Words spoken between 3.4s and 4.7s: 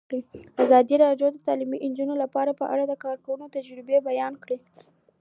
تجربې بیان کړي.